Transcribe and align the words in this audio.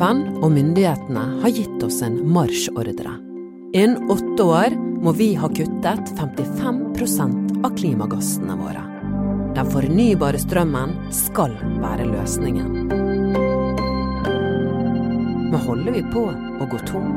FN 0.00 0.20
og 0.40 0.54
myndighetene 0.54 1.22
har 1.42 1.50
gitt 1.52 1.82
oss 1.84 1.98
en 2.00 2.14
marsjordre. 2.32 3.10
Innen 3.76 4.08
åtte 4.08 4.46
år 4.48 4.76
må 5.04 5.12
vi 5.12 5.34
ha 5.36 5.50
kuttet 5.52 6.08
55% 6.16 7.58
av 7.60 7.74
klimagassene 7.76 8.56
våre. 8.56 8.80
Den 9.58 9.68
fornybare 9.68 10.40
strømmen 10.40 10.94
skal 11.12 11.52
være 11.82 12.06
løsningen. 12.08 12.70
Men 15.50 15.60
holder 15.66 15.98
vi 15.98 16.02
på 16.14 16.24
å 16.32 16.70
gå 16.72 16.80
tom? 16.88 17.12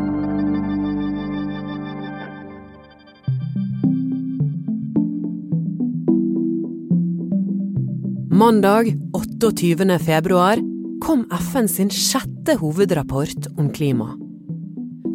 Mandag 8.43 8.91
28. 9.15 10.03
februar 10.03 10.59
kom 10.99 11.23
FN 11.31 11.71
sin 11.71 11.87
sjette 11.93 12.32
hovedrapport 12.51 13.47
om 13.57 13.69
klima. 13.73 14.17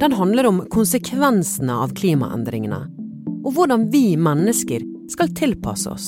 Den 0.01 0.13
handler 0.13 0.47
om 0.47 0.61
konsekvensene 0.71 1.75
av 1.75 1.93
klimaendringene, 1.93 2.79
og 3.45 3.53
hvordan 3.53 3.89
vi 3.93 4.17
mennesker 4.17 4.85
skal 5.13 5.35
tilpasse 5.37 5.91
oss. 5.91 6.07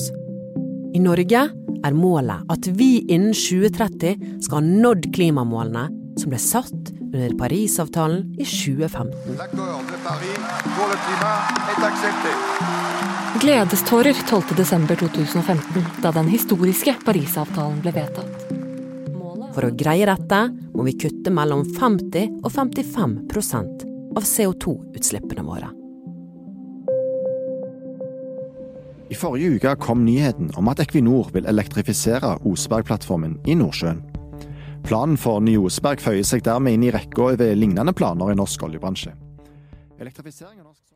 I 0.95 0.99
Norge 0.99 1.43
er 1.85 1.93
målet 1.93 2.49
at 2.51 2.67
vi 2.67 3.05
innen 3.07 3.33
2030 3.37 4.41
skal 4.45 4.57
ha 4.57 4.63
nådd 4.65 5.13
klimamålene 5.15 5.87
som 6.19 6.33
ble 6.33 6.39
satt 6.41 6.91
under 7.11 7.37
Parisavtalen 7.39 8.35
i 8.39 8.45
2015. 8.45 9.11
Gledestårer 13.41 14.13
12.12.2015, 14.13 15.85
da 16.01 16.11
den 16.11 16.27
historiske 16.31 16.95
Parisavtalen 17.05 17.79
ble 17.83 17.95
vedtatt. 17.95 18.60
For 19.51 19.67
å 19.67 19.73
greie 19.75 20.07
dette 20.07 20.41
må 20.71 20.85
vi 20.87 20.95
kutte 20.99 21.33
mellom 21.33 21.65
50 21.75 22.39
og 22.41 22.51
55% 22.53 23.85
av 24.15 24.27
CO2-utslippene 24.27 25.43
våre. 25.47 25.71
I 29.11 29.17
forrige 29.19 29.57
uke 29.57 29.75
kom 29.83 30.05
nyheten 30.07 30.53
om 30.55 30.69
at 30.71 30.79
Equinor 30.79 31.33
vil 31.35 31.47
elektrifisere 31.51 32.37
Osberg-plattformen 32.47 33.41
i 33.43 33.57
Nordsjøen. 33.59 33.99
Planen 34.87 35.17
for 35.19 35.43
Nye 35.43 35.59
Osberg 35.59 35.99
føyer 36.01 36.23
seg 36.25 36.45
dermed 36.45 36.77
inn 36.77 36.87
i 36.87 36.93
rekka 36.95 37.27
over 37.33 37.51
lignende 37.57 37.93
planer 37.93 38.31
i 38.31 38.37
norsk 38.39 38.63
oljebransje. 38.69 39.11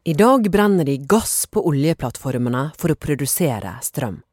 I 0.06 0.14
dag 0.18 0.48
brenner 0.50 0.88
de 0.88 0.96
gass 1.06 1.44
på 1.52 1.62
oljeplattformene 1.70 2.70
for 2.80 2.94
å 2.94 2.98
produsere 2.98 3.76
strøm. 3.86 4.24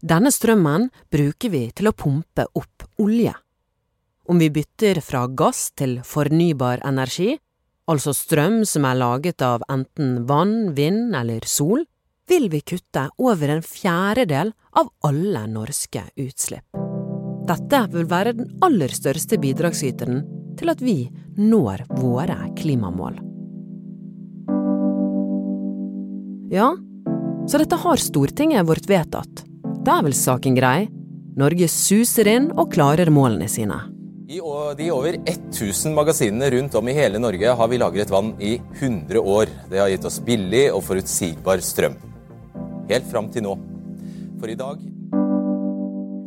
Denne 0.00 0.32
strømmen 0.32 0.88
bruker 1.12 1.52
vi 1.52 1.66
til 1.76 1.90
å 1.90 1.96
pumpe 1.96 2.46
opp 2.56 2.86
olje. 3.04 3.34
Om 4.30 4.38
vi 4.40 4.48
bytter 4.54 5.00
fra 5.04 5.26
gass 5.28 5.70
til 5.76 5.98
fornybar 6.06 6.80
energi, 6.88 7.34
altså 7.90 8.14
strøm 8.16 8.62
som 8.68 8.86
er 8.88 9.00
laget 9.00 9.42
av 9.44 9.64
enten 9.68 10.22
vann, 10.28 10.72
vind 10.76 11.16
eller 11.16 11.44
sol, 11.44 11.84
vil 12.30 12.46
vi 12.48 12.62
kutte 12.62 13.08
over 13.18 13.50
en 13.56 13.64
fjerdedel 13.66 14.54
av 14.78 14.88
alle 15.04 15.44
norske 15.50 16.04
utslipp. 16.22 16.64
Dette 17.50 17.80
vil 17.90 18.06
være 18.06 18.36
den 18.38 18.52
aller 18.64 18.92
største 18.94 19.40
bidragsyteren 19.42 20.22
til 20.56 20.70
at 20.70 20.80
vi 20.84 21.10
når 21.36 21.84
våre 21.98 22.38
klimamål. 22.56 23.18
Ja, 26.54 26.72
så 27.50 27.60
dette 27.60 27.78
har 27.82 28.00
Stortinget 28.00 28.66
vårt 28.66 28.88
vedtatt. 28.90 29.49
Da 29.80 29.94
er 29.96 30.04
vel 30.04 30.12
saken 30.12 30.56
grei? 30.58 30.90
Norge 31.40 31.64
suser 31.72 32.28
inn 32.28 32.50
og 32.52 32.68
klarer 32.74 33.08
målene 33.08 33.46
sine. 33.48 33.78
I 34.30 34.36
de 34.76 34.88
over 34.92 35.16
1000 35.24 35.94
magasinene 35.96 36.50
rundt 36.52 36.74
om 36.76 36.88
i 36.90 36.94
hele 36.94 37.18
Norge 37.18 37.54
har 37.56 37.68
vi 37.70 37.78
lagret 37.80 38.12
vann 38.12 38.34
i 38.38 38.58
100 38.78 39.18
år. 39.18 39.48
Det 39.70 39.80
har 39.80 39.88
gitt 39.88 40.04
oss 40.04 40.20
billig 40.22 40.66
og 40.74 40.84
forutsigbar 40.84 41.62
strøm. 41.64 41.96
Helt 42.90 43.08
fram 43.08 43.30
til 43.32 43.46
nå. 43.46 43.54
For 44.40 44.52
i 44.52 44.58
dag 44.58 44.84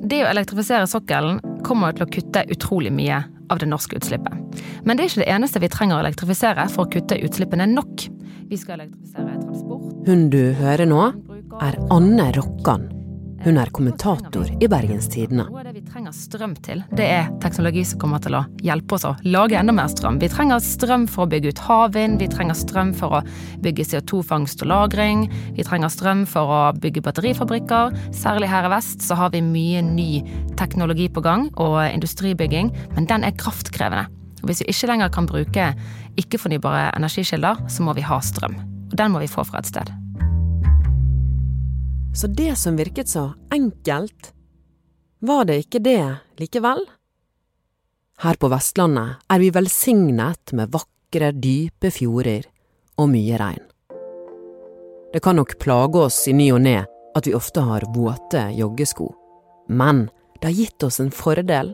Det 0.09 0.19
å 0.25 0.31
elektrifisere 0.31 0.89
sokkelen 0.89 1.39
kommer 1.66 1.94
til 1.94 2.07
å 2.07 2.09
kutte 2.11 2.44
utrolig 2.51 2.91
mye 2.94 3.22
av 3.53 3.61
det 3.61 3.69
norske 3.69 4.01
utslippet. 4.01 4.33
Men 4.81 4.97
det 4.97 5.05
er 5.05 5.11
ikke 5.11 5.23
det 5.23 5.29
eneste 5.35 5.61
vi 5.61 5.72
trenger 5.72 5.99
å 5.99 6.03
elektrifisere 6.07 6.66
for 6.73 6.88
å 6.88 6.91
kutte 6.97 7.22
utslippene 7.22 7.69
nok. 7.69 8.09
Vi 8.49 8.59
skal 8.59 8.81
elektrifisere 8.81 9.38
transport 9.45 10.09
Hun 10.09 10.28
du 10.33 10.41
hører 10.57 10.89
nå, 10.89 11.05
er 11.61 11.79
Anne 11.94 12.31
Rokkan. 12.33 12.89
Hun 13.43 13.57
er 13.59 13.67
kommentator 13.75 14.47
i 14.63 14.67
Bergens 14.71 15.09
Tidende. 15.11 15.43
Noe 15.51 15.59
av 15.59 15.65
det 15.67 15.81
vi 15.81 15.81
trenger 15.83 16.13
strøm 16.15 16.53
til, 16.63 16.79
det 16.95 17.07
er 17.11 17.25
teknologi 17.43 17.81
som 17.89 17.99
kommer 17.99 18.21
til 18.23 18.37
å 18.39 18.43
hjelpe 18.63 18.95
oss 18.95 19.03
å 19.09 19.11
lage 19.27 19.57
enda 19.59 19.73
mer 19.75 19.89
strøm. 19.91 20.15
Vi 20.21 20.29
trenger 20.31 20.61
strøm 20.63 21.03
for 21.11 21.25
å 21.25 21.31
bygge 21.33 21.51
ut 21.51 21.63
havvind, 21.65 22.21
vi 22.23 22.29
trenger 22.31 22.55
strøm 22.55 22.93
for 22.95 23.17
å 23.17 23.21
bygge 23.65 23.83
CO2-fangst 23.89 24.63
og 24.63 24.71
-lagring, 24.71 25.25
vi 25.57 25.65
trenger 25.67 25.91
strøm 25.91 26.23
for 26.23 26.47
å 26.47 26.61
bygge 26.79 27.03
batterifabrikker. 27.03 27.91
Særlig 28.15 28.47
her 28.47 28.69
i 28.69 28.71
vest 28.71 29.03
så 29.03 29.19
har 29.19 29.33
vi 29.35 29.41
mye 29.43 29.81
ny 29.81 30.23
teknologi 30.55 31.09
på 31.09 31.21
gang 31.21 31.49
og 31.57 31.83
industribygging, 31.91 32.71
men 32.95 33.05
den 33.11 33.23
er 33.23 33.35
kraftkrevende. 33.35 34.07
Og 34.43 34.47
hvis 34.47 34.63
vi 34.63 34.71
ikke 34.71 34.87
lenger 34.87 35.09
kan 35.09 35.27
bruke 35.27 35.73
ikke-fornybare 36.15 36.95
energikilder, 36.95 37.67
så 37.67 37.83
må 37.83 37.93
vi 37.93 38.07
ha 38.07 38.19
strøm. 38.19 38.55
Og 38.91 38.97
den 38.97 39.11
må 39.11 39.19
vi 39.19 39.27
få 39.27 39.43
fra 39.43 39.59
et 39.59 39.67
sted. 39.67 40.03
Så 42.13 42.28
det 42.28 42.56
som 42.56 42.75
virket 42.78 43.09
så 43.09 43.34
enkelt, 43.51 44.34
var 45.19 45.46
det 45.46 45.63
ikke 45.63 45.79
det 45.79 46.16
likevel? 46.38 46.85
Her 48.22 48.38
på 48.38 48.50
Vestlandet 48.53 49.24
er 49.34 49.41
vi 49.41 49.50
velsignet 49.56 50.53
med 50.53 50.69
vakre, 50.72 51.31
dype 51.34 51.90
fjorder 51.91 52.46
og 53.02 53.09
mye 53.09 53.40
regn. 53.41 53.63
Det 55.13 55.22
kan 55.25 55.38
nok 55.38 55.57
plage 55.62 56.06
oss 56.06 56.19
i 56.29 56.35
ny 56.38 56.52
og 56.53 56.62
ne 56.66 56.79
at 57.18 57.28
vi 57.28 57.34
ofte 57.38 57.62
har 57.66 57.85
våte 57.96 58.46
joggesko, 58.57 59.09
men 59.69 60.07
det 60.40 60.50
har 60.52 60.57
gitt 60.57 60.85
oss 60.85 61.00
en 61.02 61.12
fordel. 61.13 61.73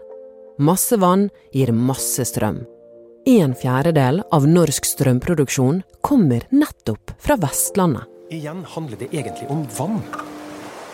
Masse 0.59 0.99
vann 0.99 1.29
gir 1.55 1.71
masse 1.75 2.25
strøm. 2.27 2.63
En 3.27 3.55
fjerdedel 3.55 4.23
av 4.35 4.47
norsk 4.47 4.87
strømproduksjon 4.87 5.83
kommer 6.01 6.47
nettopp 6.51 7.15
fra 7.19 7.39
Vestlandet. 7.39 8.07
Igjen 8.29 8.61
handler 8.75 8.99
det 8.99 9.09
egentlig 9.09 9.47
om 9.49 9.63
vann. 9.77 10.03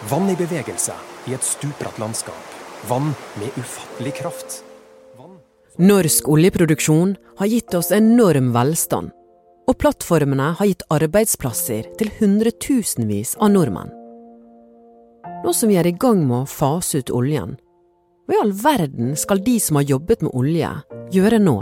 Vann 0.09 0.29
i 0.29 0.35
bevegelse 0.37 0.93
i 1.25 1.33
et 1.33 1.43
stupbratt 1.43 1.97
landskap. 1.97 2.49
Vann 2.85 3.07
med 3.39 3.55
ufattelig 3.57 4.13
kraft. 4.13 4.59
Vann 5.17 5.39
Norsk 5.81 6.27
oljeproduksjon 6.29 7.15
har 7.39 7.49
gitt 7.49 7.73
oss 7.73 7.89
enorm 7.91 8.51
velstand, 8.53 9.09
og 9.65 9.77
plattformene 9.81 10.51
har 10.59 10.69
gitt 10.69 10.85
arbeidsplasser 10.93 11.89
til 11.97 12.13
hundretusenvis 12.19 13.33
av 13.41 13.55
nordmenn. 13.55 13.89
Nå 15.41 15.53
som 15.57 15.73
vi 15.73 15.79
er 15.81 15.89
i 15.89 15.97
gang 15.97 16.21
med 16.27 16.43
å 16.43 16.51
fase 16.53 17.01
ut 17.01 17.09
oljen, 17.09 17.57
hva 18.29 18.37
i 18.37 18.43
all 18.43 18.53
verden 18.61 19.17
skal 19.17 19.41
de 19.41 19.57
som 19.57 19.81
har 19.81 19.89
jobbet 19.89 20.21
med 20.21 20.37
olje, 20.37 20.69
gjøre 21.17 21.41
nå? 21.41 21.57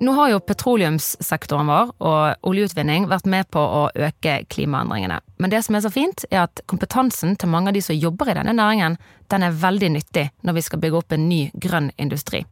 Nå 0.00 0.12
har 0.12 0.28
jo 0.28 0.40
petroleumssektoren 0.44 1.70
vår 1.70 1.92
og 2.04 2.48
oljeutvinning 2.50 3.06
vært 3.08 3.28
med 3.32 3.48
på 3.48 3.60
å 3.60 3.84
øke 3.96 4.42
klimaendringene. 4.52 5.22
Men 5.40 5.52
det 5.52 5.62
som 5.64 5.78
er 5.78 5.86
så 5.86 5.92
fint, 5.92 6.26
er 6.28 6.42
at 6.42 6.60
kompetansen 6.68 7.32
til 7.40 7.48
mange 7.48 7.72
av 7.72 7.78
de 7.78 7.82
som 7.84 7.96
jobber 7.96 8.28
i 8.28 8.34
denne 8.36 8.52
næringen, 8.58 8.98
den 9.32 9.46
er 9.46 9.56
veldig 9.56 9.90
nyttig 9.94 10.26
når 10.44 10.58
vi 10.58 10.64
skal 10.66 10.82
bygge 10.82 11.00
opp 11.00 11.16
en 11.16 11.24
ny 11.30 11.40
grønn 11.64 11.88
industri. 11.96 12.42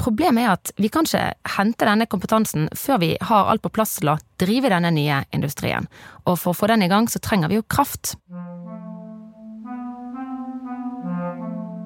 Problemet 0.00 0.46
er 0.46 0.54
at 0.54 0.72
vi 0.78 0.88
kan 0.94 1.04
ikke 1.04 1.34
hente 1.58 1.84
denne 1.84 2.08
kompetansen 2.08 2.70
før 2.72 3.02
vi 3.02 3.10
har 3.28 3.50
alt 3.50 3.64
på 3.66 3.74
plass 3.74 3.98
til 3.98 4.14
å 4.14 4.18
drive 4.40 4.70
denne 4.72 4.94
nye 4.94 5.20
industrien. 5.36 5.90
Og 6.24 6.38
for 6.38 6.54
å 6.54 6.58
få 6.62 6.70
den 6.72 6.86
i 6.86 6.88
gang, 6.88 7.10
så 7.12 7.20
trenger 7.20 7.52
vi 7.52 7.58
jo 7.58 7.66
kraft. 7.68 8.14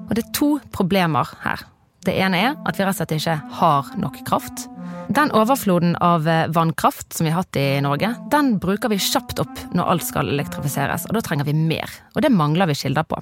Og 0.07 0.15
det 0.15 0.23
er 0.23 0.33
to 0.37 0.55
problemer 0.71 1.35
her. 1.43 1.67
Det 2.03 2.15
ene 2.19 2.39
er 2.39 2.55
at 2.67 2.79
vi 2.79 2.85
rett 2.85 2.97
og 2.97 2.99
slett 2.99 3.15
ikke 3.15 3.35
har 3.59 3.91
nok 3.99 4.17
kraft. 4.27 4.65
Den 5.13 5.31
overfloden 5.35 5.95
av 6.03 6.27
eh, 6.27 6.47
vannkraft 6.51 7.13
som 7.15 7.27
vi 7.27 7.31
har 7.31 7.43
hatt 7.43 7.59
i 7.59 7.81
Norge, 7.83 8.13
den 8.31 8.55
bruker 8.63 8.91
vi 8.91 8.99
kjapt 9.01 9.39
opp 9.43 9.61
når 9.75 9.91
alt 9.93 10.05
skal 10.07 10.31
elektrifiseres, 10.31 11.07
og 11.09 11.17
da 11.17 11.23
trenger 11.25 11.47
vi 11.47 11.55
mer. 11.57 11.91
Og 12.15 12.23
det 12.23 12.31
mangler 12.33 12.71
vi 12.71 12.77
kilder 12.79 13.07
på. 13.07 13.19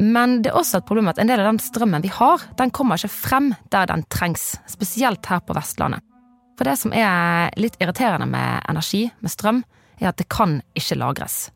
Men 0.00 0.38
det 0.44 0.52
er 0.52 0.60
også 0.60 0.80
et 0.80 0.88
problem 0.88 1.10
at 1.12 1.20
en 1.20 1.28
del 1.28 1.42
av 1.42 1.50
den 1.50 1.60
strømmen 1.60 2.04
vi 2.04 2.12
har, 2.14 2.44
den 2.56 2.72
kommer 2.72 3.00
ikke 3.00 3.12
frem 3.12 3.50
der 3.72 3.90
den 3.90 4.04
trengs. 4.12 4.54
Spesielt 4.70 5.26
her 5.28 5.42
på 5.44 5.56
Vestlandet. 5.56 6.04
For 6.56 6.68
det 6.68 6.76
som 6.76 6.92
er 6.92 7.52
litt 7.60 7.78
irriterende 7.80 8.28
med 8.28 8.64
energi, 8.68 9.06
med 9.20 9.32
strøm, 9.32 9.62
er 10.00 10.12
at 10.12 10.20
det 10.20 10.28
kan 10.32 10.60
ikke 10.76 10.98
lagres. 11.00 11.48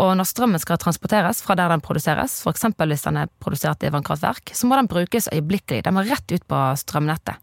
Og 0.00 0.14
når 0.16 0.28
strømmen 0.28 0.62
skal 0.62 0.80
transporteres 0.80 1.42
fra 1.44 1.56
der 1.58 1.72
den 1.72 1.82
produseres, 1.84 2.38
f.eks. 2.40 2.64
hvis 2.78 3.04
den 3.04 3.18
er 3.20 3.32
produsert 3.42 3.84
i 3.84 3.90
vannkraftverk, 3.92 4.54
så 4.56 4.68
må 4.68 4.78
den 4.78 4.88
brukes 4.88 5.28
øyeblikkelig. 5.32 5.84
Den 5.84 5.96
må 5.96 6.06
rett 6.06 6.32
ut 6.32 6.46
på 6.48 6.62
strømnettet. 6.80 7.36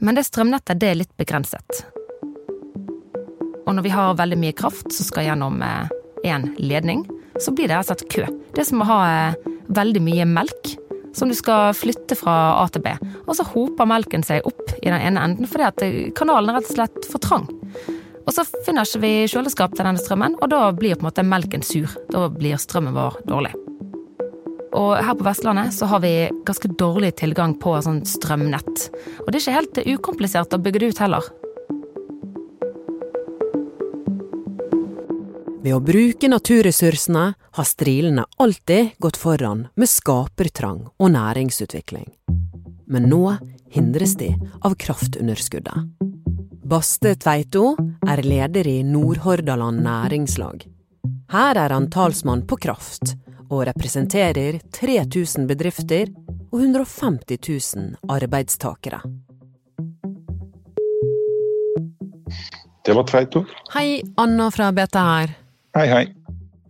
Men 0.00 0.16
det 0.16 0.26
strømnettet 0.28 0.80
det 0.80 0.90
er 0.90 1.00
litt 1.00 1.16
begrenset. 1.20 1.84
Og 3.66 3.74
når 3.76 3.84
vi 3.86 3.94
har 3.94 4.18
veldig 4.18 4.38
mye 4.40 4.56
kraft 4.56 4.92
som 4.92 5.08
skal 5.08 5.28
gjennom 5.28 5.60
én 6.24 6.48
ledning, 6.58 7.04
så 7.40 7.52
blir 7.54 7.70
det 7.70 7.78
rett 7.78 8.04
og 8.04 8.12
kø. 8.12 8.26
Det 8.52 8.64
er 8.64 8.68
som 8.68 8.82
å 8.84 8.88
ha 8.88 9.00
eh, 9.08 9.50
veldig 9.72 10.02
mye 10.04 10.26
melk 10.28 10.74
som 11.16 11.30
du 11.30 11.34
skal 11.34 11.72
flytte 11.74 12.16
fra 12.18 12.34
A 12.60 12.66
til 12.72 12.84
B. 12.84 12.92
Og 13.26 13.34
så 13.38 13.46
hoper 13.46 13.88
melken 13.88 14.24
seg 14.26 14.46
opp 14.46 14.74
i 14.80 14.90
den 14.90 15.00
ene 15.00 15.24
enden 15.26 15.48
fordi 15.50 15.66
at 15.66 15.86
kanalen 16.18 16.52
er 16.52 16.60
rett 16.60 16.70
og 16.70 16.76
slett 16.76 17.10
for 17.10 17.22
trang. 17.22 17.48
Og 18.30 18.34
så 18.36 18.44
finner 18.62 18.86
ikke 18.86 19.00
vi 19.02 19.08
kjøleskap 19.26 19.72
til 19.74 19.82
denne 19.82 19.98
strømmen, 19.98 20.36
og 20.38 20.52
da 20.52 20.68
blir 20.70 20.94
på 20.94 21.02
en 21.02 21.08
måte 21.08 21.24
melken 21.26 21.64
sur. 21.66 21.90
Da 22.14 22.28
blir 22.30 22.60
strømmen 22.62 22.94
vår 22.94 23.16
dårlig. 23.26 23.50
Og 24.78 24.92
her 25.02 25.16
på 25.18 25.24
Vestlandet 25.26 25.74
så 25.74 25.88
har 25.90 25.98
vi 26.04 26.12
ganske 26.46 26.70
dårlig 26.78 27.16
tilgang 27.18 27.56
på 27.58 27.72
sånn 27.82 28.04
strømnett. 28.06 28.84
Og 29.24 29.32
det 29.32 29.40
er 29.40 29.42
ikke 29.42 29.56
helt 29.56 29.80
ukomplisert 29.96 30.54
å 30.54 30.60
bygge 30.62 30.78
det 30.84 30.92
ut 30.92 31.02
heller. 31.02 31.26
Ved 35.64 35.74
å 35.74 35.82
bruke 35.82 36.30
naturressursene 36.30 37.24
har 37.34 37.66
strilene 37.66 38.28
alltid 38.38 38.94
gått 39.02 39.18
foran 39.18 39.66
med 39.74 39.90
skapertrang 39.90 40.86
og 41.02 41.10
næringsutvikling. 41.18 42.06
Men 42.86 43.10
nå 43.10 43.24
hindres 43.74 44.14
de 44.22 44.30
av 44.62 44.78
kraftunderskuddet. 44.78 46.09
Baste 46.70 47.16
Tveito 47.18 47.72
er 48.06 48.20
leder 48.22 48.68
i 48.70 48.76
Nordhordaland 48.86 49.80
næringslag. 49.82 50.60
Her 51.32 51.58
er 51.58 51.72
han 51.74 51.88
talsmann 51.90 52.44
på 52.46 52.60
kraft, 52.62 53.16
og 53.50 53.64
representerer 53.66 54.60
3000 54.76 55.48
bedrifter 55.50 56.12
og 56.52 56.60
150 56.60 57.74
000 57.74 58.14
arbeidstakere. 58.14 59.00
Det 62.86 62.94
var 62.94 63.08
Tveito. 63.10 63.42
Hei, 63.74 64.04
Anna 64.22 64.46
fra 64.54 64.70
BT 64.70 65.00
her. 65.00 65.34
Hei, 65.74 65.88
hei. 65.90 66.04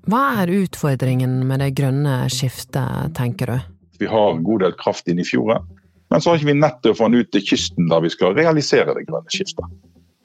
Hva 0.09 0.23
er 0.41 0.55
utfordringen 0.63 1.43
med 1.45 1.61
det 1.61 1.75
grønne 1.77 2.23
skiftet, 2.33 3.13
tenker 3.21 3.53
du? 3.53 3.69
Vi 4.01 4.09
har 4.09 4.33
en 4.33 4.41
god 4.49 4.65
del 4.65 4.73
kraft 4.81 5.13
inn 5.13 5.21
i 5.21 5.29
fjorden, 5.29 5.69
men 6.11 6.21
så 6.21 6.31
har 6.31 6.41
ikke 6.41 6.51
vi 6.51 6.59
nettet 6.59 6.93
å 6.93 6.99
få 6.99 7.09
den 7.09 7.23
ut 7.23 7.31
til 7.35 7.47
kysten 7.53 7.89
der 7.91 8.03
vi 8.05 8.11
skal 8.13 8.37
realisere 8.39 8.97
det 8.97 9.07
grønne 9.09 9.33
skiftet 9.33 9.79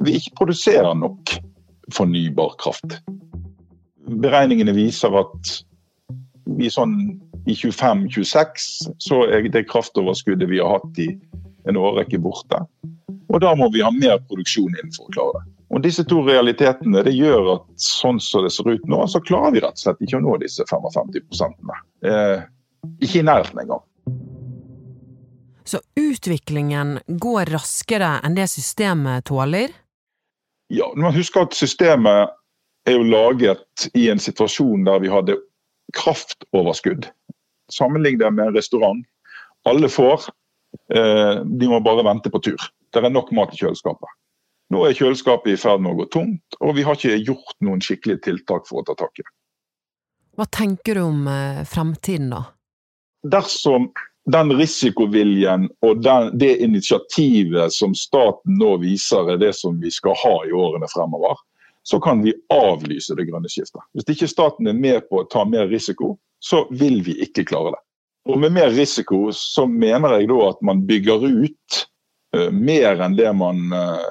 vi 0.05 0.17
ikke 0.19 0.35
produserer 0.41 0.93
nok 0.97 1.35
fornybar 1.93 2.55
kraft. 2.61 2.99
Beregningene 4.05 4.75
viser 4.75 5.15
at 5.21 5.55
vi 6.57 6.69
sånn 6.69 6.97
i 7.49 7.55
25-26 7.57 8.67
så 9.01 9.23
er 9.29 9.47
det 9.53 9.67
kraftoverskuddet 9.69 10.49
vi 10.49 10.61
har 10.61 10.79
hatt 10.79 11.01
i 11.01 11.11
en 11.69 11.79
årrekke 11.81 12.19
borte. 12.21 12.61
Og 13.33 13.41
da 13.41 13.53
må 13.57 13.69
vi 13.73 13.83
ha 13.85 13.91
mer 13.93 14.19
produksjon 14.29 14.77
inn 14.81 14.93
for 14.95 15.09
å 15.09 15.15
klare 15.15 15.39
det. 15.39 15.51
Og 15.75 15.81
Disse 15.81 16.05
to 16.07 16.21
realitetene 16.23 17.01
det 17.03 17.15
gjør 17.17 17.55
at 17.55 17.65
sånn 17.81 18.19
som 18.21 18.45
det 18.45 18.53
ser 18.53 18.69
ut 18.69 18.85
nå, 18.89 19.01
så 19.09 19.19
klarer 19.25 19.55
vi 19.55 19.63
rett 19.65 19.75
og 19.75 19.81
slett 19.81 20.03
ikke 20.05 20.19
å 20.19 20.23
nå 20.23 20.37
disse 20.43 20.63
55 20.69 21.17
eh, 22.05 22.45
Ikke 23.01 23.19
i 23.19 23.25
nærheten 23.25 23.63
engang. 23.65 23.81
Så 25.65 25.81
utviklingen 25.95 26.99
går 27.07 27.49
raskere 27.55 28.19
enn 28.23 28.37
det 28.37 28.47
systemet 28.51 29.25
tåler? 29.25 29.73
Ja, 30.69 30.91
man 30.95 31.13
husker 31.15 31.45
at 31.45 31.57
systemet 31.57 32.35
er 32.85 32.97
jo 32.99 33.05
laget 33.09 33.87
i 33.97 34.07
en 34.13 34.21
situasjon 34.21 34.85
der 34.85 35.01
vi 35.01 35.09
hadde 35.09 35.39
kraftoverskudd. 35.97 37.09
Sammenlign 37.73 38.21
det 38.21 38.31
med 38.33 38.51
en 38.51 38.57
restaurant. 38.57 39.05
Alle 39.65 39.89
får, 39.89 40.29
eh, 40.93 41.41
de 41.41 41.69
må 41.69 41.81
bare 41.81 42.05
vente 42.05 42.29
på 42.29 42.41
tur. 42.45 42.61
Det 42.93 43.01
er 43.01 43.09
nok 43.09 43.31
mat 43.33 43.53
i 43.53 43.57
kjøleskapet. 43.57 44.09
Nå 44.73 44.85
er 44.85 44.97
kjøleskapet 44.97 45.53
i 45.53 45.61
ferd 45.61 45.81
med 45.81 45.93
å 45.93 45.99
gå 46.03 46.09
tomt, 46.13 46.57
og 46.59 46.75
vi 46.77 46.85
har 46.85 46.97
ikke 46.97 47.21
gjort 47.25 47.57
noen 47.65 47.81
skikkelige 47.81 48.21
tiltak 48.29 48.69
for 48.69 48.81
å 48.81 48.85
ta 48.85 48.95
tak 48.97 49.17
i 49.17 49.25
det. 49.25 49.33
Hva 50.35 50.45
tenker 50.45 50.97
du 50.97 51.05
om 51.05 51.27
eh, 51.31 51.63
fremtiden, 51.69 52.29
da? 52.33 52.43
Dersom 53.25 53.89
den 54.25 54.51
risikoviljen 54.57 55.67
og 55.85 56.01
den, 56.01 56.31
det 56.37 56.55
initiativet 56.65 57.73
som 57.73 57.93
staten 57.97 58.57
nå 58.59 58.75
viser 58.81 59.33
er 59.33 59.41
det 59.41 59.53
som 59.57 59.77
vi 59.81 59.91
skal 59.93 60.17
ha 60.17 60.35
i 60.47 60.53
årene 60.55 60.89
fremover, 60.89 61.37
så 61.85 61.99
kan 62.01 62.23
vi 62.25 62.33
avlyse 62.53 63.13
det 63.17 63.27
grønne 63.29 63.49
skiftet. 63.51 63.83
Hvis 63.93 64.09
ikke 64.15 64.29
staten 64.31 64.67
er 64.67 64.77
med 64.77 65.05
på 65.09 65.21
å 65.21 65.27
ta 65.29 65.43
mer 65.45 65.69
risiko, 65.69 66.15
så 66.41 66.63
vil 66.73 67.03
vi 67.05 67.19
ikke 67.21 67.45
klare 67.45 67.75
det. 67.75 67.81
Og 68.25 68.39
med 68.41 68.55
mer 68.55 68.71
risiko 68.73 69.27
så 69.37 69.67
mener 69.69 70.17
jeg 70.17 70.31
da 70.31 70.39
at 70.47 70.63
man 70.65 70.81
bygger 70.89 71.27
ut 71.29 71.81
uh, 72.33 72.49
mer 72.49 73.03
enn 73.05 73.17
det 73.19 73.29
man 73.37 73.61
uh, 73.69 74.01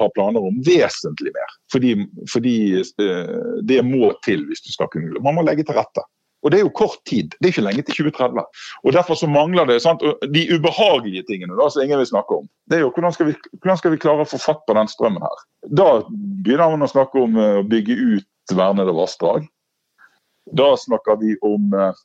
har 0.00 0.10
planer 0.18 0.42
om. 0.42 0.58
Vesentlig 0.66 1.30
mer. 1.36 1.54
Fordi, 1.70 1.94
fordi 2.32 2.56
uh, 2.82 3.62
det 3.62 3.84
må 3.86 4.10
til 4.26 4.42
hvis 4.48 4.66
du 4.66 4.72
skal 4.74 4.90
kunne 4.90 5.22
Man 5.22 5.38
må 5.38 5.46
legge 5.46 5.62
til 5.66 5.78
rette. 5.78 6.02
Og 6.46 6.52
det 6.54 6.60
er 6.60 6.62
jo 6.62 6.70
kort 6.78 7.00
tid. 7.10 7.32
Det 7.40 7.48
er 7.48 7.52
ikke 7.54 7.64
lenge 7.66 7.82
til 7.82 8.06
2030. 8.06 8.44
Og 8.86 8.92
Derfor 8.94 9.18
så 9.18 9.26
mangler 9.26 9.66
det 9.66 9.80
sant? 9.82 10.02
de 10.34 10.44
ubehagelige 10.54 11.24
tingene 11.26 11.58
da, 11.58 11.66
som 11.70 11.82
ingen 11.82 11.98
vil 11.98 12.06
snakke 12.06 12.38
om. 12.38 12.46
Det 12.70 12.78
er 12.78 12.84
jo 12.84 12.92
hvordan 12.94 13.16
skal, 13.16 13.32
vi, 13.32 13.34
hvordan 13.58 13.80
skal 13.80 13.94
vi 13.94 13.98
klare 14.04 14.22
å 14.22 14.28
få 14.30 14.38
fatt 14.38 14.62
på 14.68 14.76
den 14.78 14.90
strømmen 14.92 15.26
her. 15.26 15.42
Da 15.66 15.88
begynner 16.46 16.70
man 16.70 16.86
å 16.86 16.90
snakke 16.92 17.24
om 17.24 17.34
eh, 17.40 17.58
å 17.58 17.66
bygge 17.66 17.98
ut 17.98 18.54
vernede 18.54 18.94
vassdrag. 18.94 19.50
Da 20.54 20.70
snakker 20.78 21.18
vi 21.24 21.34
om 21.42 21.74
eh, 21.74 21.98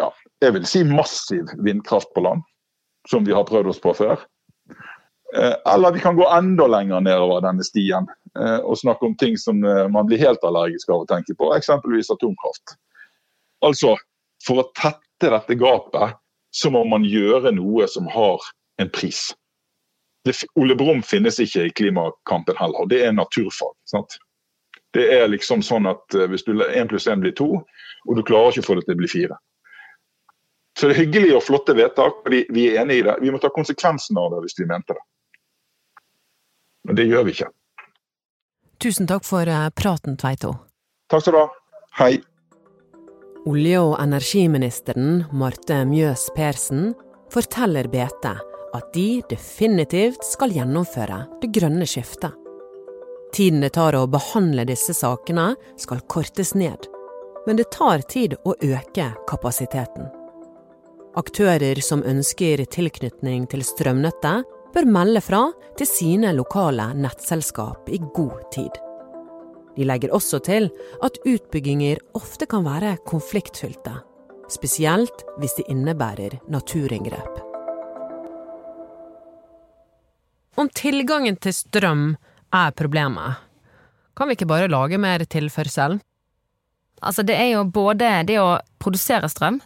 ja, 0.00 0.08
jeg 0.40 0.56
vil 0.56 0.68
si 0.68 0.84
massiv 0.88 1.52
vindkraft 1.60 2.08
på 2.16 2.24
land, 2.24 2.46
som 3.12 3.28
vi 3.28 3.36
har 3.36 3.44
prøvd 3.48 3.74
oss 3.74 3.84
på 3.84 3.92
før. 3.98 4.24
Eh, 5.36 5.56
eller 5.74 5.92
vi 5.92 6.00
kan 6.00 6.16
gå 6.16 6.24
enda 6.32 6.64
lenger 6.78 7.04
nedover 7.04 7.44
denne 7.44 7.66
stien 7.66 8.08
og 8.30 8.76
snakke 8.78 9.08
om 9.08 9.14
ting 9.18 9.34
som 9.42 9.58
man 9.90 10.06
blir 10.06 10.20
helt 10.22 10.44
allergisk 10.46 10.92
av 10.94 11.00
å 11.02 11.06
tenke 11.10 11.34
på, 11.34 11.48
eksempelvis 11.50 12.12
atomkraft. 12.14 12.76
Altså, 13.66 13.96
for 14.46 14.62
å 14.62 14.70
tette 14.76 15.30
dette 15.32 15.56
gapet, 15.60 16.16
så 16.50 16.70
må 16.72 16.82
man 16.88 17.04
gjøre 17.06 17.52
noe 17.54 17.86
som 17.88 18.08
har 18.10 18.42
en 18.80 18.90
pris. 18.90 19.28
Det, 20.24 20.34
Ole 20.60 20.76
Brumm 20.76 21.02
finnes 21.06 21.38
ikke 21.40 21.68
i 21.68 21.76
klimakampen 21.76 22.58
heller, 22.60 22.88
det 22.90 23.04
er 23.06 23.14
naturfag. 23.16 23.72
Sant? 23.88 24.18
Det 24.96 25.06
er 25.14 25.28
liksom 25.30 25.62
sånn 25.62 25.86
at 25.88 26.16
eh, 26.16 26.26
hvis 26.28 26.44
du 26.44 26.52
én 26.58 26.88
pluss 26.90 27.06
én 27.08 27.22
blir 27.22 27.36
to, 27.36 27.60
og 28.08 28.16
du 28.16 28.24
klarer 28.26 28.50
ikke 28.50 28.64
å 28.64 28.68
få 28.68 28.76
det 28.80 28.88
til 28.88 28.98
å 28.98 29.00
bli 29.00 29.10
fire. 29.12 29.38
Så 30.78 30.88
det 30.88 30.96
er 30.96 31.02
hyggelig 31.04 31.36
og 31.36 31.44
flotte 31.44 31.76
vedtak, 31.76 32.20
fordi 32.24 32.42
vi 32.54 32.66
er 32.70 32.82
enig 32.82 33.00
i 33.00 33.06
det. 33.06 33.16
Vi 33.22 33.30
må 33.32 33.40
ta 33.42 33.50
konsekvensen 33.54 34.18
av 34.18 34.32
det 34.34 34.44
hvis 34.44 34.58
vi 34.58 34.68
mente 34.70 34.96
det. 34.96 35.04
Men 36.88 36.98
det 36.98 37.06
gjør 37.10 37.26
vi 37.28 37.36
ikke. 37.36 37.50
Tusen 38.80 39.08
takk 39.10 39.26
for 39.28 39.48
eh, 39.48 39.68
praten, 39.76 40.16
Tveito. 40.20 40.54
Takk 41.12 41.26
skal 41.26 41.36
du 41.36 41.40
ha. 41.42 41.48
Hei. 42.00 42.14
Olje- 43.48 43.80
og 43.80 43.94
energiministeren 44.02 45.22
Marte 45.32 45.78
Mjøs 45.88 46.26
Persen 46.36 46.90
forteller 47.32 47.86
BT 47.88 48.26
at 48.76 48.90
de 48.92 49.22
definitivt 49.30 50.26
skal 50.28 50.52
gjennomføre 50.52 51.22
det 51.40 51.48
grønne 51.56 51.88
skiftet. 51.88 52.36
Tiden 53.32 53.62
det 53.64 53.72
tar 53.78 53.96
å 53.96 54.08
behandle 54.10 54.66
disse 54.68 54.92
sakene 54.92 55.54
skal 55.80 56.02
kortes 56.10 56.52
ned, 56.52 56.84
men 57.46 57.56
det 57.56 57.70
tar 57.72 58.04
tid 58.12 58.36
å 58.44 58.52
øke 58.60 59.08
kapasiteten. 59.30 60.10
Aktører 61.16 61.80
som 61.82 62.04
ønsker 62.04 62.60
tilknytning 62.68 63.48
til 63.50 63.64
strømnettet, 63.64 64.44
bør 64.74 64.86
melde 64.86 65.24
fra 65.24 65.46
til 65.80 65.88
sine 65.88 66.36
lokale 66.36 66.92
nettselskap 66.94 67.88
i 67.88 67.98
god 68.14 68.44
tid. 68.52 68.76
De 69.76 69.86
legger 69.86 70.14
også 70.14 70.40
til 70.44 70.70
at 71.04 71.18
utbygginger 71.26 72.00
ofte 72.18 72.48
kan 72.50 72.64
være 72.66 72.96
konfliktfylte, 73.06 73.94
spesielt 74.50 75.24
hvis 75.38 75.54
de 75.58 75.66
innebærer 75.70 76.40
naturinngrep. 76.50 77.38
Om 80.58 80.68
tilgangen 80.76 81.38
til 81.40 81.54
strøm 81.54 82.04
er 82.52 82.74
problemet, 82.76 83.38
kan 84.16 84.28
vi 84.28 84.34
ikke 84.36 84.50
bare 84.50 84.68
lage 84.68 84.98
mer 85.00 85.22
tilførsel? 85.24 86.00
Altså, 87.00 87.22
det 87.24 87.36
er 87.38 87.54
jo 87.54 87.64
både 87.64 88.10
det 88.28 88.36
å 88.42 88.58
produsere 88.82 89.30
strøm, 89.32 89.60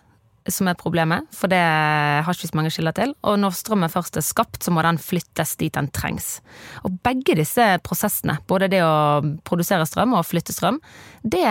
som 0.51 0.69
er 0.69 0.77
problemet, 0.77 1.25
for 1.33 1.49
det 1.49 1.61
har 1.61 2.37
ikke 2.37 2.51
så 2.51 2.59
mange 2.59 2.73
kilder 2.75 2.95
til. 2.97 3.15
Og 3.25 3.39
når 3.41 3.57
strømmen 3.57 3.93
først 3.93 4.19
er 4.21 4.27
skapt, 4.27 4.61
så 4.65 4.73
må 4.75 4.83
den 4.85 5.01
flyttes 5.01 5.55
dit 5.61 5.73
den 5.75 5.89
trengs. 5.95 6.39
Og 6.85 6.99
begge 7.07 7.37
disse 7.39 7.65
prosessene, 7.87 8.37
både 8.51 8.69
det 8.73 8.83
å 8.85 9.25
produsere 9.49 9.87
strøm 9.89 10.17
og 10.19 10.27
flytte 10.29 10.53
strøm, 10.57 10.81
det 11.25 11.47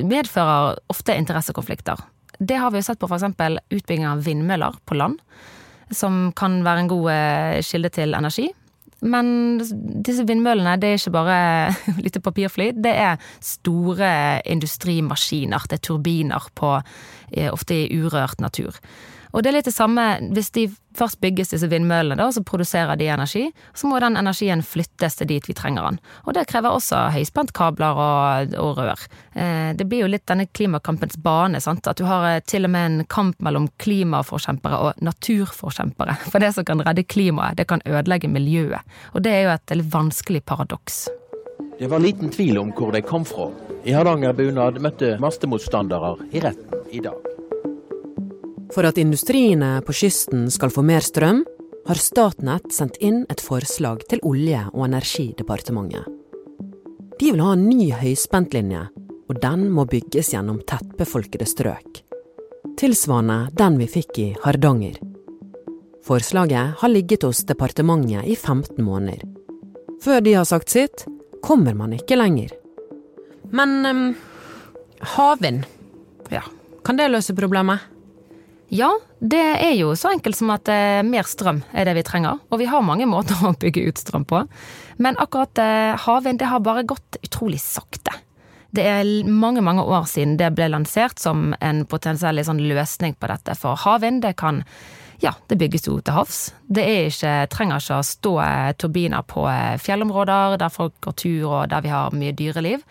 medfører 0.00 0.80
ofte 0.92 1.16
interessekonflikter. 1.16 2.00
Det 2.38 2.56
har 2.60 2.72
vi 2.72 2.80
jo 2.80 2.88
sett 2.88 3.00
på 3.00 3.08
f.eks. 3.08 3.28
utbygging 3.72 4.08
av 4.08 4.24
vindmøller 4.24 4.80
på 4.88 4.96
land, 4.96 5.20
som 5.92 6.30
kan 6.36 6.62
være 6.64 6.84
en 6.84 6.92
god 6.92 7.10
eh, 7.12 7.60
kilde 7.64 7.92
til 7.94 8.16
energi. 8.16 8.48
Men 9.06 9.58
disse 10.04 10.26
vindmøllene 10.26 10.76
det 10.82 10.92
er 10.92 11.00
ikke 11.00 11.14
bare 11.14 11.40
lite 12.04 12.22
papirfly. 12.24 12.70
Det 12.74 12.92
er 12.92 13.20
store 13.40 14.10
industrimaskiner. 14.46 15.68
Det 15.70 15.78
er 15.80 15.84
turbiner 15.90 16.48
på 16.58 16.76
eh, 16.78 17.50
ofte 17.52 17.84
i 17.84 18.00
urørt 18.00 18.42
natur. 18.42 18.78
Og 19.36 19.44
det 19.44 19.50
er 19.50 19.58
litt 19.58 19.68
det 19.68 19.76
samme 19.76 20.04
hvis 20.32 20.48
de 20.56 20.62
først 20.96 21.20
bygges 21.20 21.52
disse 21.52 21.68
vindmøllene, 21.68 22.16
da, 22.16 22.30
så 22.32 22.40
produserer 22.40 22.96
de 22.96 23.10
energi. 23.12 23.42
Så 23.76 23.88
må 23.88 23.98
den 24.00 24.16
energien 24.16 24.62
flyttes 24.64 25.18
til 25.18 25.28
dit 25.28 25.44
vi 25.44 25.56
trenger 25.56 25.84
den. 25.84 25.98
Og 26.24 26.32
det 26.38 26.46
krever 26.48 26.72
også 26.72 27.02
høyspentkabler 27.12 28.00
og, 28.00 28.56
og 28.56 28.80
rør. 28.80 29.04
Eh, 29.36 29.74
det 29.76 29.84
blir 29.90 30.06
jo 30.06 30.08
litt 30.08 30.24
denne 30.30 30.48
klimakampens 30.48 31.18
bane, 31.20 31.60
sant. 31.60 31.84
At 31.84 32.00
du 32.00 32.06
har 32.08 32.24
eh, 32.30 32.40
til 32.48 32.64
og 32.64 32.72
med 32.72 32.88
en 32.88 33.04
kamp 33.12 33.36
mellom 33.44 33.68
klimaforkjempere 33.82 34.80
og 34.88 35.04
naturforkjempere. 35.04 36.16
For 36.32 36.40
det 36.40 36.54
som 36.56 36.64
kan 36.64 36.80
redde 36.88 37.04
klimaet, 37.04 37.60
det 37.60 37.68
kan 37.68 37.84
ødelegge 37.84 38.32
miljøet. 38.32 38.96
Og 39.12 39.20
det 39.26 39.36
er 39.36 39.46
jo 39.46 39.54
et 39.58 39.76
litt 39.76 39.92
vanskelig 39.92 40.46
paradoks. 40.48 41.04
Det 41.76 41.92
var 41.92 42.00
liten 42.00 42.32
tvil 42.32 42.56
om 42.56 42.72
hvor 42.72 42.96
de 42.96 43.04
kom 43.04 43.28
fra. 43.28 43.50
I 43.84 43.92
Hardangerbunad 43.92 44.80
møtte 44.80 45.18
mastemotstandere 45.20 46.16
i 46.32 46.40
retten 46.40 46.88
i 46.88 47.04
dag. 47.04 47.20
For 48.74 48.86
at 48.86 48.98
industriene 48.98 49.80
på 49.86 49.94
kysten 49.94 50.48
skal 50.50 50.72
få 50.74 50.82
mer 50.86 51.04
strøm, 51.04 51.44
har 51.86 52.00
Statnett 52.02 52.72
sendt 52.74 52.98
inn 52.98 53.22
et 53.30 53.42
forslag 53.42 54.02
til 54.10 54.22
Olje- 54.26 54.66
og 54.72 54.88
energidepartementet. 54.88 56.06
De 57.16 57.30
vil 57.30 57.40
ha 57.40 57.52
en 57.54 57.68
ny 57.68 57.92
høyspentlinje, 57.94 58.82
og 59.30 59.38
den 59.42 59.68
må 59.72 59.86
bygges 59.88 60.32
gjennom 60.34 60.58
tettbefolkede 60.66 61.46
strøk. 61.48 62.02
Tilsvarende 62.76 63.46
den 63.56 63.78
vi 63.80 63.88
fikk 63.88 64.18
i 64.18 64.28
Hardanger. 64.42 64.98
Forslaget 66.06 66.76
har 66.82 66.92
ligget 66.92 67.24
hos 67.26 67.44
departementet 67.46 68.26
i 68.26 68.36
15 68.36 68.82
måneder. 68.84 69.22
Før 70.02 70.20
de 70.20 70.36
har 70.36 70.44
sagt 70.44 70.70
sitt, 70.70 71.06
kommer 71.42 71.74
man 71.74 71.94
ikke 71.96 72.18
lenger. 72.18 72.52
Men 73.50 73.86
um, 73.86 74.06
havvind, 75.16 75.64
ja, 76.30 76.42
kan 76.84 76.98
det 76.98 77.10
løse 77.10 77.34
problemet? 77.34 77.95
Ja, 78.68 78.90
det 79.18 79.42
er 79.62 79.74
jo 79.78 79.92
så 79.94 80.10
enkelt 80.10 80.36
som 80.36 80.50
at 80.50 80.68
eh, 80.70 81.00
mer 81.06 81.26
strøm 81.28 81.60
er 81.70 81.86
det 81.86 81.94
vi 82.00 82.04
trenger. 82.06 82.40
Og 82.50 82.58
vi 82.58 82.66
har 82.70 82.82
mange 82.82 83.06
måter 83.06 83.38
å 83.46 83.54
bygge 83.54 83.86
ut 83.86 84.02
strøm 84.02 84.26
på. 84.28 84.42
Men 85.02 85.18
akkurat 85.22 85.62
eh, 85.62 85.94
havvind 86.06 86.42
det 86.42 86.50
har 86.50 86.64
bare 86.64 86.86
gått 86.88 87.20
utrolig 87.22 87.60
sakte. 87.62 88.14
Det 88.74 88.82
er 88.84 89.08
mange 89.30 89.62
mange 89.64 89.84
år 89.86 90.04
siden 90.10 90.34
det 90.36 90.50
ble 90.56 90.66
lansert 90.68 91.22
som 91.22 91.54
en 91.64 91.84
potensiell 91.88 92.42
sånn 92.44 92.60
løsning 92.66 93.14
på 93.16 93.30
dette. 93.30 93.54
For 93.56 93.78
havvind 93.86 94.24
det 94.26 94.34
kan 94.40 94.64
ja, 95.22 95.30
det 95.48 95.56
bygges 95.56 95.86
jo 95.86 95.94
til 96.04 96.12
havs. 96.12 96.40
Det 96.68 96.82
ikke, 97.06 97.46
trenger 97.48 97.80
ikke 97.80 98.00
å 98.02 98.04
stå 98.04 98.34
eh, 98.42 98.72
turbiner 98.76 99.22
på 99.30 99.46
fjellområder 99.80 100.58
der 100.60 100.74
folk 100.74 100.98
går 101.06 101.16
tur 101.22 101.46
og 101.46 101.70
der 101.70 101.86
vi 101.86 101.94
har 101.94 102.18
mye 102.18 102.34
dyreliv. 102.36 102.82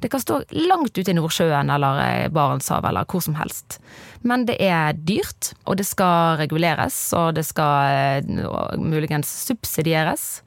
Det 0.00 0.08
kan 0.12 0.22
stå 0.22 0.40
langt 0.56 0.96
ute 0.98 1.12
i 1.12 1.16
Nordsjøen 1.16 1.70
eller 1.72 2.00
eh, 2.04 2.28
Barentshavet 2.32 2.88
eller 2.90 3.08
hvor 3.08 3.24
som 3.24 3.36
helst. 3.36 3.78
Men 4.24 4.46
det 4.48 4.56
er 4.64 4.96
dyrt, 4.96 5.52
og 5.68 5.78
det 5.80 5.86
skal 5.88 6.38
reguleres, 6.40 6.98
og 7.16 7.34
det 7.36 7.44
skal 7.48 8.24
eh, 8.24 8.76
muligens 8.80 9.30
subsidieres. 9.48 10.40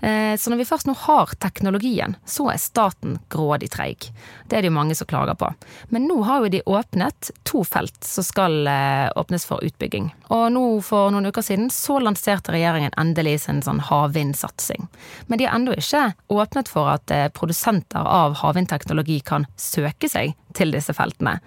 Eh, 0.00 0.36
så 0.36 0.50
når 0.50 0.56
vi 0.56 0.64
først 0.64 0.88
nå 0.88 0.94
har 0.96 1.32
teknologien, 1.42 2.16
så 2.24 2.48
er 2.52 2.60
staten 2.60 3.18
grådig 3.32 3.70
treig. 3.74 4.08
Det 4.48 4.56
er 4.56 4.64
det 4.64 4.70
jo 4.70 4.76
mange 4.76 4.96
som 4.96 5.08
klager 5.10 5.36
på. 5.38 5.50
Men 5.92 6.08
nå 6.08 6.22
har 6.28 6.44
jo 6.44 6.52
de 6.54 6.62
åpnet 6.66 7.30
to 7.48 7.62
felt 7.68 7.98
som 8.06 8.24
skal 8.26 8.68
eh, 8.70 9.08
åpnes 9.20 9.44
for 9.48 9.64
utbygging. 9.66 10.10
Og 10.32 10.46
nå 10.54 10.64
for 10.86 11.12
noen 11.12 11.28
uker 11.30 11.44
siden 11.44 11.68
så 11.74 12.00
lanserte 12.00 12.54
regjeringen 12.54 12.96
endelig 13.00 13.42
sin 13.44 13.60
sånn 13.64 13.82
havvindsatsing. 13.90 14.88
Men 15.28 15.40
de 15.40 15.48
har 15.48 15.58
ennå 15.58 15.76
ikke 15.76 16.06
åpnet 16.32 16.72
for 16.72 16.92
at 16.94 17.12
eh, 17.14 17.28
produsenter 17.36 18.00
av 18.00 18.38
havvindteknologi 18.40 19.20
kan 19.26 19.46
søke 19.60 20.08
seg 20.10 20.34
til 20.56 20.72
disse 20.74 20.96
feltene. 20.96 21.38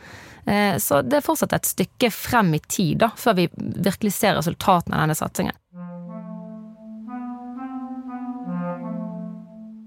Så 0.44 0.98
det 1.08 1.22
er 1.22 1.24
fortsatt 1.24 1.54
et 1.56 1.68
stykke 1.70 2.10
frem 2.12 2.50
i 2.58 2.60
tid 2.68 2.98
da, 3.00 3.14
før 3.16 3.38
vi 3.38 3.46
virkelig 3.56 4.12
ser 4.12 4.36
resultatene 4.36 4.98
av 4.98 5.06
denne 5.06 5.16
satsingen. 5.16 5.56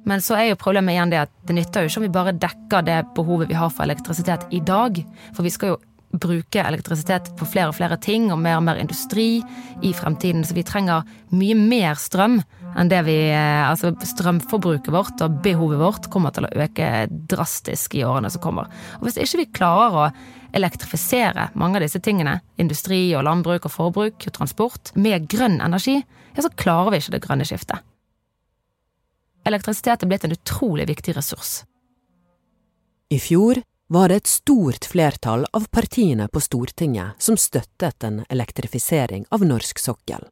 Men 0.07 0.23
så 0.23 0.39
er 0.39 0.51
jo 0.53 0.61
problemet 0.61 0.95
igjen 0.95 1.13
det 1.13 1.25
at 1.25 1.35
det 1.49 1.57
nytter 1.59 1.85
jo 1.85 1.91
ikke 1.91 2.01
om 2.01 2.07
vi 2.07 2.15
bare 2.15 2.39
dekker 2.39 2.87
det 2.87 3.01
behovet 3.17 3.51
vi 3.51 3.59
har 3.59 3.73
for 3.75 3.87
elektrisitet 3.87 4.47
i 4.55 4.63
dag. 4.63 5.01
For 5.35 5.47
vi 5.47 5.53
skal 5.55 5.75
jo 5.75 5.81
bruke 6.17 6.63
elektrisitet 6.63 7.33
på 7.37 7.49
flere 7.49 7.73
og 7.73 7.77
flere 7.77 7.99
ting 8.01 8.31
og 8.33 8.39
mer 8.41 8.61
og 8.61 8.65
mer 8.69 8.79
industri 8.81 9.43
i 9.85 9.91
fremtiden. 9.97 10.45
Så 10.47 10.55
vi 10.57 10.65
trenger 10.67 11.07
mye 11.35 11.57
mer 11.59 11.99
strøm 12.01 12.39
enn 12.77 12.91
det 12.93 13.03
vi 13.07 13.17
eh, 13.33 13.65
Altså 13.67 13.93
strømforbruket 14.05 14.93
vårt 14.95 15.23
og 15.25 15.41
behovet 15.45 15.81
vårt 15.81 16.09
kommer 16.13 16.35
til 16.35 16.47
å 16.47 16.53
øke 16.55 17.07
drastisk 17.31 17.97
i 17.99 18.05
årene 18.07 18.31
som 18.31 18.45
kommer. 18.45 18.71
Og 19.01 19.09
hvis 19.09 19.19
ikke 19.23 19.43
vi 19.43 19.49
klarer 19.59 19.99
å 19.99 20.07
elektrifisere 20.57 21.51
mange 21.59 21.81
av 21.81 21.85
disse 21.85 22.01
tingene, 22.05 22.39
industri 22.63 23.01
og 23.17 23.27
landbruk 23.27 23.67
og 23.67 23.75
forbruk 23.75 24.29
og 24.29 24.39
transport, 24.39 24.95
med 24.95 25.27
grønn 25.33 25.59
energi, 25.65 25.99
ja, 25.99 26.45
så 26.45 26.53
klarer 26.55 26.95
vi 26.95 27.03
ikke 27.03 27.17
det 27.17 27.25
grønne 27.27 27.49
skiftet 27.49 27.83
elektrisitet 29.47 30.03
er 30.03 30.11
blitt 30.11 30.27
en 30.27 30.35
utrolig 30.37 30.89
viktig 30.91 31.17
ressurs. 31.17 31.63
I 33.09 33.19
fjor 33.23 33.63
var 33.89 34.11
det 34.11 34.17
et 34.17 34.31
stort 34.31 34.85
flertall 34.91 35.47
av 35.55 35.69
partiene 35.71 36.27
på 36.29 36.43
Stortinget 36.43 37.23
som 37.23 37.39
støttet 37.39 38.05
en 38.05 38.25
elektrifisering 38.29 39.27
av 39.31 39.45
norsk 39.47 39.79
sokkel, 39.79 40.27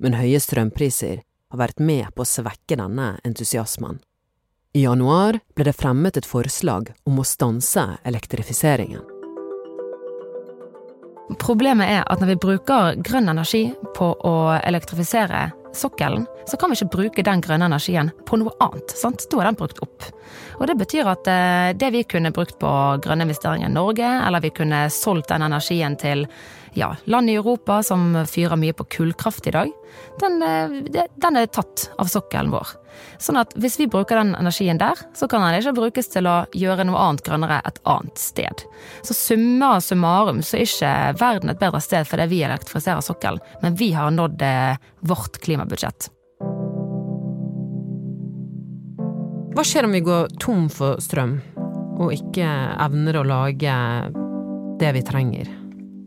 men 0.00 0.16
høye 0.16 0.40
strømpriser 0.40 1.20
har 1.20 1.60
vært 1.60 1.80
med 1.80 2.08
på 2.16 2.24
å 2.24 2.28
svekke 2.28 2.78
denne 2.80 3.16
entusiasmen. 3.24 4.00
I 4.76 4.84
januar 4.84 5.38
ble 5.56 5.68
det 5.68 5.76
fremmet 5.76 6.16
et 6.16 6.28
forslag 6.28 6.90
om 7.08 7.20
å 7.20 7.24
stanse 7.24 7.84
elektrifiseringen. 8.04 9.04
Problemet 11.40 11.90
er 11.90 12.02
at 12.06 12.20
når 12.20 12.34
vi 12.34 12.42
bruker 12.44 12.98
grønn 13.02 13.28
energi 13.32 13.64
på 13.96 14.12
å 14.14 14.34
elektrifisere 14.60 15.48
sokkelen, 15.76 16.26
så 16.48 16.58
kan 16.58 16.72
vi 16.72 16.78
ikke 16.78 16.94
bruke 16.96 17.24
den 17.26 17.42
grønne 17.44 17.68
energien 17.70 18.12
på 18.26 18.38
noe 18.40 18.54
annet. 18.64 18.94
Sant? 18.96 19.26
Da 19.30 19.40
er 19.40 19.50
den 19.50 19.58
brukt 19.58 19.80
opp. 19.84 20.08
Og 20.56 20.66
Det 20.70 20.76
betyr 20.80 21.08
at 21.10 21.28
eh, 21.30 21.72
det 21.76 21.92
vi 21.92 22.04
kunne 22.08 22.32
brukt 22.34 22.58
på 22.60 22.72
grønne 23.04 23.26
investeringer 23.28 23.68
i 23.68 23.74
Norge, 23.76 24.12
eller 24.26 24.44
vi 24.44 24.54
kunne 24.56 24.86
solgt 24.92 25.30
den 25.32 25.46
energien 25.46 25.98
til 26.00 26.26
ja, 26.76 26.96
land 27.04 27.30
i 27.30 27.34
Europa 27.34 27.82
som 27.82 28.12
fyrer 28.28 28.58
mye 28.60 28.74
på 28.76 28.84
kullkraft 28.84 29.46
i 29.46 29.54
dag, 29.54 29.70
den, 30.20 30.42
eh, 30.42 31.06
den, 31.16 31.36
er 31.36 31.46
tatt 31.46 31.90
av 31.98 32.10
sokkelen 32.12 32.52
vår. 32.52 32.74
Sånn 33.20 33.38
at 33.40 33.52
hvis 33.56 33.78
vi 33.80 33.88
bruker 33.90 34.20
den 34.20 34.34
energien 34.36 34.80
der, 34.80 35.00
så 35.16 35.28
kan 35.28 35.44
den 35.44 35.58
ikke 35.58 35.76
brukes 35.76 36.08
til 36.12 36.28
å 36.28 36.36
gjøre 36.56 36.84
noe 36.88 37.00
annet 37.00 37.24
grønnere 37.24 37.60
et 37.64 37.80
annet 37.88 38.20
sted. 38.20 38.66
Så 39.02 39.16
summa 39.16 39.76
summarum 39.80 40.42
så 40.44 40.60
er 40.60 40.68
ikke 40.68 40.92
verden 41.20 41.52
et 41.52 41.60
bedre 41.60 41.80
sted 41.84 42.08
fordi 42.08 42.28
vi 42.32 42.44
elektrifiserer 42.44 43.04
sokkelen, 43.04 43.40
men 43.64 43.80
vi 43.80 43.92
har 43.96 44.12
nådd 44.12 44.44
eh, 44.44 44.76
vårt 45.00 45.40
klimabudsjett. 45.44 46.10
Hva 49.56 49.64
skjer 49.64 49.86
om 49.88 49.94
vi 49.96 50.04
går 50.04 50.34
tom 50.42 50.66
for 50.68 51.00
strøm, 51.00 51.38
og 51.96 52.12
ikke 52.12 52.44
evner 52.84 53.16
å 53.16 53.24
lage 53.24 53.76
det 54.76 54.90
vi 54.92 55.04
trenger? 55.08 55.48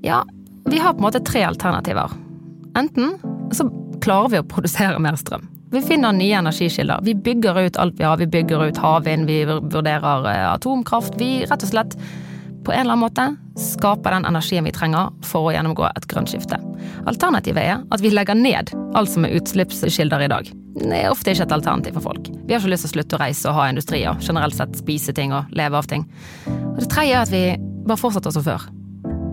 Ja, 0.06 0.22
vi 0.70 0.80
har 0.80 0.94
på 0.94 0.98
en 0.98 1.08
måte 1.08 1.20
tre 1.20 1.44
alternativer. 1.44 2.12
Enten 2.78 3.18
så 3.52 3.66
klarer 4.02 4.30
vi 4.30 4.42
å 4.42 4.46
produsere 4.48 5.00
mer 5.02 5.18
strøm. 5.20 5.48
Vi 5.72 5.82
finner 5.86 6.14
nye 6.14 6.38
energikilder. 6.38 7.02
Vi 7.06 7.14
bygger 7.16 7.60
ut 7.60 7.78
alt 7.78 8.00
vi 8.00 8.06
har. 8.06 8.18
Vi 8.18 8.28
bygger 8.28 8.70
ut 8.70 8.78
havvind, 8.82 9.28
vi 9.30 9.44
vurderer 9.46 10.26
eh, 10.32 10.46
atomkraft. 10.54 11.18
Vi 11.18 11.46
rett 11.46 11.66
og 11.66 11.70
slett 11.70 11.98
på 12.66 12.74
en 12.74 12.80
eller 12.80 12.94
annen 12.94 13.06
måte 13.06 13.26
skaper 13.60 14.14
den 14.14 14.26
energien 14.30 14.66
vi 14.68 14.74
trenger 14.76 15.14
for 15.26 15.50
å 15.50 15.54
gjennomgå 15.54 15.86
et 15.90 16.08
grønt 16.12 16.32
skifte. 16.32 16.60
Alternativet 17.10 17.64
er 17.64 17.84
at 17.90 18.04
vi 18.04 18.12
legger 18.14 18.38
ned 18.38 18.74
alt 18.98 19.14
som 19.14 19.26
er 19.26 19.38
utslippskilder 19.40 20.26
i 20.26 20.32
dag. 20.32 20.50
Det 20.80 21.00
er 21.04 21.10
ofte 21.12 21.34
ikke 21.34 21.48
et 21.48 21.56
alternativ 21.56 21.98
for 21.98 22.12
folk. 22.12 22.30
Vi 22.30 22.54
har 22.54 22.62
ikke 22.62 22.74
lyst 22.74 22.86
til 22.86 22.92
å 22.92 22.96
slutte 22.98 23.18
å 23.18 23.24
reise 23.24 23.50
og 23.50 23.58
ha 23.58 23.70
industri 23.72 24.04
og 24.10 24.22
generelt 24.26 24.58
sett 24.58 24.78
spise 24.80 25.16
ting 25.18 25.34
og 25.36 25.50
leve 25.56 25.80
av 25.80 25.90
ting. 25.90 26.06
Og 26.48 26.82
det 26.84 26.92
tredje 26.92 27.16
er 27.16 27.26
at 27.26 27.34
vi 27.34 27.46
bare 27.90 28.02
fortsetter 28.02 28.36
som 28.36 28.46
før. 28.46 28.70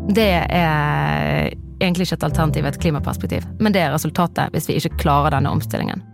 Det 0.07 0.29
er 0.31 1.51
egentlig 1.83 2.07
ikke 2.07 2.17
et 2.21 2.27
alternativ 2.29 2.65
i 2.65 2.69
et 2.71 2.79
klimaperspektiv, 2.81 3.47
men 3.61 3.75
det 3.75 3.83
er 3.83 3.95
resultatet 3.95 4.53
hvis 4.55 4.69
vi 4.71 4.79
ikke 4.79 5.01
klarer 5.03 5.35
denne 5.35 5.51
omstillingen. 5.51 6.05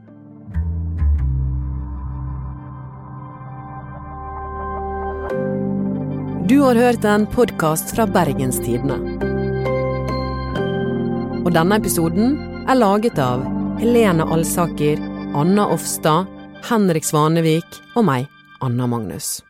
Du 6.49 6.59
har 6.61 6.75
hørt 6.75 7.05
en 7.05 7.27
podkast 7.27 7.95
fra 7.97 8.07
Bergenstidene. 8.07 8.99
Og 11.43 11.53
denne 11.55 11.79
episoden 11.79 12.37
er 12.69 12.79
laget 12.79 13.21
av 13.23 13.45
Helene 13.81 14.27
Alsaker, 14.35 15.01
Anna 15.39 15.69
Offstad, 15.75 16.29
Henrik 16.69 17.07
Svanevik 17.07 17.81
og 17.97 18.07
meg, 18.09 18.29
Anna 18.63 18.87
Magnus. 18.91 19.41